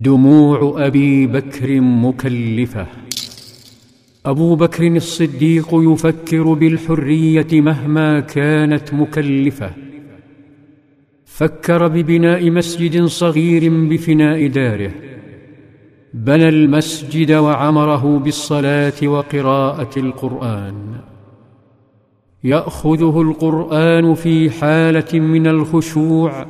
دموع 0.00 0.86
أبي 0.86 1.26
بكر 1.26 1.80
مكلفة. 1.80 2.86
أبو 4.26 4.54
بكر 4.54 4.86
الصديق 4.86 5.68
يفكر 5.72 6.52
بالحرية 6.52 7.60
مهما 7.60 8.20
كانت 8.20 8.94
مكلفة. 8.94 9.70
فكر 11.24 11.88
ببناء 11.88 12.50
مسجد 12.50 13.04
صغير 13.04 13.68
بفناء 13.88 14.46
داره. 14.46 14.90
بنى 16.14 16.48
المسجد 16.48 17.32
وعمره 17.32 18.18
بالصلاة 18.18 18.92
وقراءة 19.04 19.98
القرآن. 19.98 20.74
يأخذه 22.44 23.22
القرآن 23.22 24.14
في 24.14 24.50
حالة 24.50 25.20
من 25.20 25.46
الخشوع. 25.46 26.46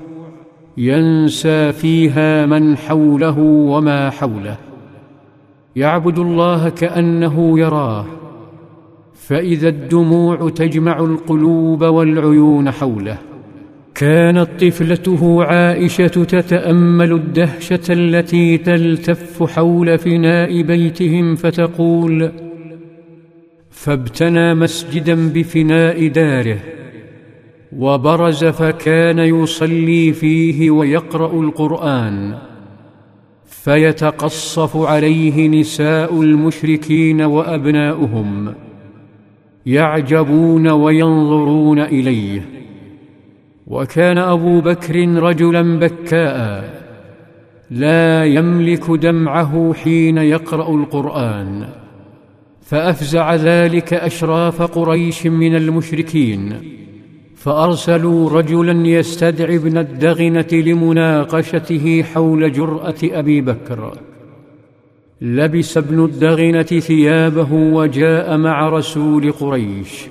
ينسى 0.80 1.72
فيها 1.72 2.46
من 2.46 2.76
حوله 2.76 3.38
وما 3.38 4.10
حوله. 4.10 4.56
يعبد 5.76 6.18
الله 6.18 6.68
كأنه 6.68 7.60
يراه. 7.60 8.06
فإذا 9.14 9.68
الدموع 9.68 10.50
تجمع 10.50 11.00
القلوب 11.00 11.84
والعيون 11.84 12.70
حوله. 12.70 13.18
كانت 13.94 14.48
طفلته 14.64 15.44
عائشة 15.44 16.06
تتأمل 16.06 17.12
الدهشة 17.12 17.80
التي 17.90 18.58
تلتف 18.58 19.42
حول 19.42 19.98
فناء 19.98 20.62
بيتهم 20.62 21.34
فتقول 21.34 22.30
فابتنى 23.70 24.54
مسجدا 24.54 25.28
بفناء 25.32 26.08
داره. 26.08 26.58
وبرز 27.78 28.44
فكان 28.44 29.18
يصلي 29.18 30.12
فيه 30.12 30.70
ويقرأ 30.70 31.40
القرآن 31.40 32.38
فيتقصف 33.44 34.76
عليه 34.76 35.48
نساء 35.48 36.22
المشركين 36.22 37.22
وأبناؤهم 37.22 38.54
يعجبون 39.66 40.68
وينظرون 40.68 41.80
إليه. 41.80 42.48
وكان 43.66 44.18
أبو 44.18 44.60
بكر 44.60 45.08
رجلا 45.08 45.78
بكاء 45.78 46.80
لا 47.70 48.24
يملك 48.24 48.90
دمعه 48.90 49.74
حين 49.74 50.18
يقرأ 50.18 50.74
القرآن 50.74 51.68
فأفزع 52.62 53.34
ذلك 53.34 53.94
أشراف 53.94 54.62
قريش 54.62 55.26
من 55.26 55.56
المشركين. 55.56 56.79
فأرسلوا 57.40 58.30
رجلا 58.30 58.86
يستدعي 58.86 59.56
ابن 59.56 59.78
الدغنة 59.78 60.46
لمناقشته 60.52 62.02
حول 62.02 62.52
جرأة 62.52 62.94
أبي 63.02 63.40
بكر. 63.40 63.92
لبس 65.20 65.76
ابن 65.76 66.04
الدغنة 66.04 66.62
ثيابه 66.62 67.52
وجاء 67.52 68.36
مع 68.36 68.68
رسول 68.68 69.32
قريش. 69.32 70.06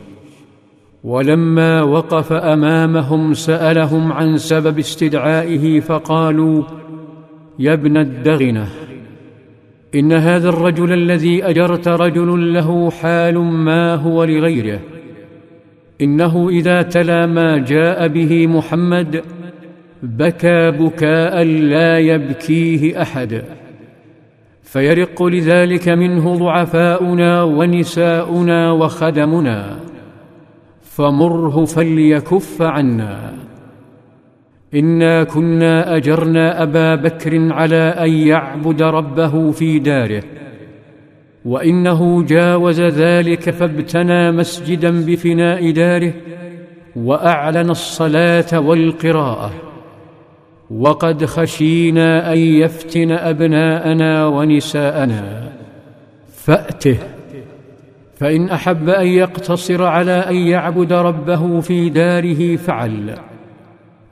ولما 1.03 1.81
وقف 1.81 2.33
أمامهم 2.33 3.33
سألهم 3.33 4.13
عن 4.13 4.38
سبب 4.38 4.80
استدعائه 4.80 5.80
فقالوا 5.80 6.63
يا 7.59 7.73
ابن 7.73 7.97
الدغنة 7.97 8.69
إن 9.95 10.13
هذا 10.13 10.50
الرجل 10.50 10.94
الذي 10.94 11.44
أجرت 11.45 11.88
رجل 11.88 12.53
له 12.53 12.91
حال 12.91 13.38
ما 13.39 13.95
هو 13.95 14.23
لغيره. 14.23 14.80
إنه 16.02 16.50
إذا 16.50 16.81
تلا 16.81 17.25
ما 17.25 17.58
جاء 17.58 18.08
به 18.08 18.47
محمد 18.47 19.23
بكى 20.03 20.72
بكاء 20.72 21.44
لا 21.44 22.00
يبكيه 22.00 23.02
أحد. 23.02 23.44
فيرق 24.64 25.23
لذلك 25.23 25.89
منه 25.89 26.36
ضعفاؤنا 26.36 27.44
ونساؤنا 27.44 28.72
وخدمنا. 28.72 29.80
فمره 30.81 31.66
فليكف 31.66 32.62
عنا. 32.62 33.34
إنا 34.74 35.24
كنا 35.24 35.95
أجرنا 35.95 36.63
أبا 36.63 36.95
بكر 36.95 37.53
على 37.53 37.75
أن 37.75 38.09
يعبد 38.09 38.81
ربه 38.81 39.51
في 39.51 39.79
داره. 39.79 40.24
وإنه 41.45 42.23
جاوز 42.23 42.81
ذلك 42.81 43.50
فابتنى 43.50 44.31
مسجدا 44.31 45.05
بفناء 45.05 45.72
داره 45.72 46.13
وأعلن 46.95 47.69
الصلاة 47.69 48.59
والقراءة. 48.59 49.51
وقد 50.72 51.25
خشينا 51.25 52.33
أن 52.33 52.38
يفتن 52.38 53.11
أبناءنا 53.11 54.25
ونساءنا. 54.25 55.51
فأته. 56.35 56.97
فإن 58.17 58.50
أحب 58.50 58.89
أن 58.89 59.07
يقتصر 59.07 59.83
على 59.83 60.11
أن 60.11 60.35
يعبد 60.35 60.94
ربه 60.94 61.59
في 61.59 61.89
داره 61.89 62.56
فعل. 62.56 63.16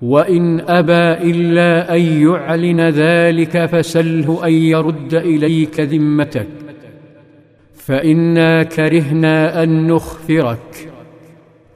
وإن 0.02 0.60
أبى 0.60 1.32
إلا 1.32 1.96
أن 1.96 2.02
يعلن 2.02 2.82
ذلك 2.82 3.66
فسله 3.66 4.46
أن 4.46 4.54
يرد 4.54 5.14
إليك 5.14 5.80
ذمتك. 5.80 6.67
فإنا 7.88 8.64
كرهنا 8.64 9.64
أن 9.64 9.88
نخفرك 9.88 10.92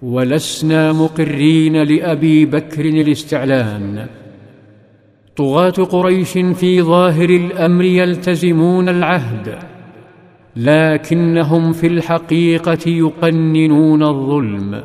ولسنا 0.02 0.94
مقرين 0.94 1.84
لأبي 1.84 2.46
بكر 2.46 2.86
الاستعلان. 2.86 4.08
طغاة 5.36 5.70
قريش 5.70 6.32
في 6.32 6.82
ظاهر 6.82 7.30
الأمر 7.30 7.84
يلتزمون 7.84 8.90
العهد 8.90 9.60
لكنهم 10.56 11.74
في 11.74 11.88
الحقيقة 11.88 12.90
يقننون 12.90 14.04
الظلم. 14.04 14.84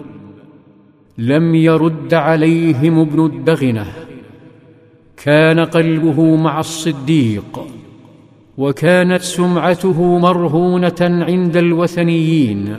لم 1.19 1.55
يرد 1.55 2.15
عليهم 2.15 2.99
ابن 2.99 3.25
الدغنة 3.25 3.87
كان 5.25 5.61
قلبه 5.61 6.37
مع 6.37 6.61
الصديق. 6.61 7.76
وكانت 8.59 9.23
سمعته 9.23 10.19
مرهونة 10.19 11.01
عند 11.01 11.57
الوثنيين. 11.57 12.77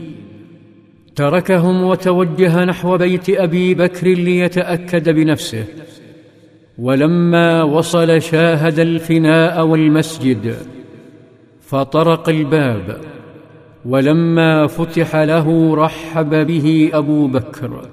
تركهم 1.16 1.84
وتوجه 1.84 2.66
نحو 2.66 2.98
بيت 2.98 3.30
أبي 3.30 3.74
بكر 3.74 4.08
ليتأكد 4.08 5.10
بنفسه. 5.10 5.66
ولما 6.78 7.64
وصل 7.64 8.22
شاهد 8.22 8.80
الفناء 8.80 9.66
والمسجد 9.66 10.56
فطرق 11.62 12.30
الباب. 12.30 13.02
ولما 13.86 14.68
فتح 14.68 15.16
له 15.16 15.76
رحب 15.76 16.48
به 16.48 16.90
أبو 16.94 17.28
بكر. 17.28 17.90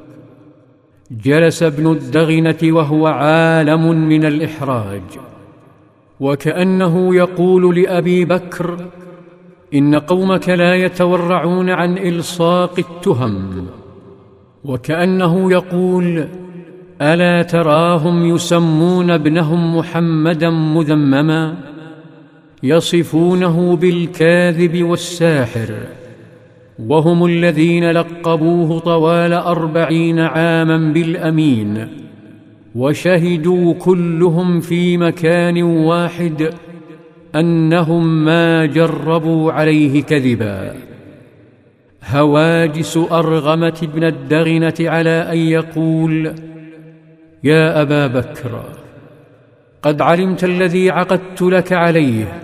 جلس 1.25 1.63
ابن 1.63 1.93
الدغنة 1.93 2.59
وهو 2.63 3.07
عالم 3.07 4.09
من 4.09 4.25
الإحراج. 4.25 5.34
وكأنه 6.21 7.15
يقول 7.15 7.83
لأبي 7.83 8.25
بكر 8.25 8.77
إن 9.75 9.95
قومك 9.95 10.49
لا 10.49 10.75
يتورعون 10.75 11.71
عن 11.71 11.99
إلصاق 11.99 12.79
التهم. 12.79 13.67
وكأنه 14.65 15.53
يقول 15.53 16.25
ألا 17.03 17.43
تراهم 17.43 18.35
يسمون 18.35 19.11
ابنهم 19.11 19.77
محمدا 19.77 20.51
مذمما؟ 20.51 21.57
يصفونه 22.63 23.77
بالكاذب 23.77 24.83
والساحر. 24.83 25.75
وهم 26.87 27.27
الذين 27.27 27.91
لقبوه 27.91 28.79
طوال 28.79 29.33
أربعين 29.33 30.19
عاما 30.19 30.93
بالأمين. 30.93 31.89
وشهدوا 32.75 33.75
كلهم 33.75 34.61
في 34.61 34.97
مكان 34.97 35.63
واحد 35.63 36.55
أنهم 37.35 38.25
ما 38.25 38.67
جربوا 38.67 39.53
عليه 39.53 40.03
كذبا. 40.03 40.75
هواجس 42.11 42.97
ارغمت 42.97 43.83
ابن 43.83 44.05
الدغنة 44.05 44.75
على 44.81 45.11
أن 45.33 45.39
يقول 45.39 46.35
يا 47.45 47.83
أبا 47.83 48.07
بكر 48.07 48.63
قد 49.83 50.01
علمت 50.01 50.45
الذي 50.45 50.91
عقدت 50.91 51.43
لك 51.43 51.73
عليه 51.73 52.41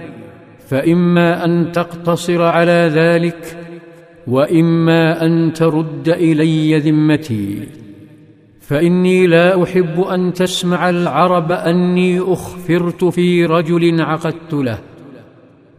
فإما 0.69 1.45
أن 1.45 1.73
تقتصر 1.73 2.43
على 2.43 2.91
ذلك 2.95 3.57
وإما 4.27 5.27
أن 5.27 5.53
ترد 5.53 6.09
إلي 6.09 6.79
ذمتي. 6.79 7.69
فإني 8.71 9.27
لا 9.27 9.63
أحب 9.63 10.01
أن 10.01 10.33
تسمع 10.33 10.91
العرب 10.91 11.53
أني 11.53 12.21
أخفرت 12.21 13.05
في 13.05 13.47
رجل 13.47 14.01
عقدت 14.01 14.53
له. 14.53 14.79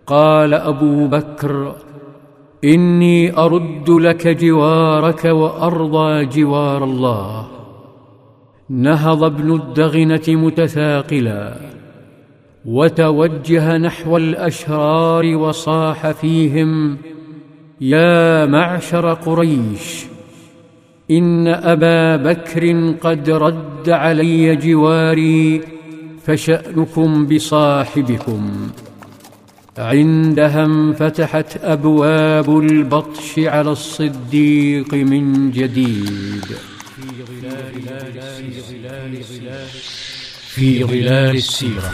قال 0.07 0.53
أبو 0.53 1.07
بكر 1.07 1.75
إني 2.63 3.37
أرد 3.37 3.89
لك 3.89 4.27
جوارك 4.27 5.25
وأرضى 5.25 6.25
جوار 6.25 6.83
الله. 6.83 7.47
نهض 8.69 9.23
ابن 9.23 9.53
الدغنة 9.53 10.27
متثاقلا 10.27 11.55
وتوجه 12.65 13.77
نحو 13.77 14.17
الأشرار 14.17 15.35
وصاح 15.35 16.11
فيهم 16.11 16.97
يا 17.81 18.45
معشر 18.45 19.13
قريش 19.13 20.05
إن 21.11 21.47
أبا 21.47 22.15
بكر 22.15 22.63
قد 23.01 23.29
رد 23.29 23.89
علي 23.89 24.55
جواري 24.55 25.61
فشأنكم 26.25 27.25
بصاحبكم. 27.27 28.71
عندها 29.77 30.65
انفتحت 30.65 31.57
أبواب 31.63 32.59
البطش 32.59 33.39
على 33.39 33.71
الصديق 33.71 34.93
من 34.93 35.51
جديد. 35.51 36.45
في 40.55 40.83
ظلال 40.83 41.35
السيرة. 41.35 41.91